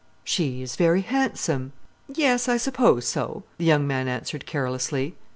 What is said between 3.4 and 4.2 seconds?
the young man